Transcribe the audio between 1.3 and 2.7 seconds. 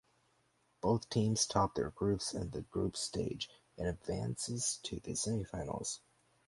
topped their groups in the